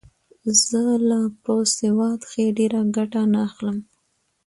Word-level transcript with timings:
زه 0.65 0.81
له 1.09 1.19
په 1.43 1.53
سواد 1.77 2.19
کښي 2.27 2.45
ډېره 2.57 2.81
ګټه 2.95 3.21
نه 3.33 3.39
اخلم. 3.47 3.77